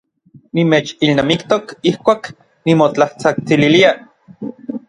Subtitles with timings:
[0.57, 2.23] Nimechilnamiktok ijkuak
[2.65, 3.93] nimotlatsajtsililia.